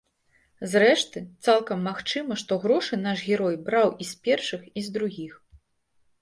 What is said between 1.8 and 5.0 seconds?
магчыма, што грошы наш герой браў і з першых, і з